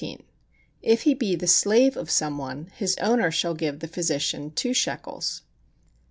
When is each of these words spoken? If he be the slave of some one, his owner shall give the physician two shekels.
If 0.81 1.03
he 1.03 1.13
be 1.13 1.35
the 1.35 1.45
slave 1.45 1.95
of 1.95 2.09
some 2.09 2.39
one, 2.39 2.71
his 2.73 2.97
owner 2.97 3.29
shall 3.29 3.53
give 3.53 3.81
the 3.81 3.87
physician 3.87 4.49
two 4.49 4.73
shekels. 4.73 5.43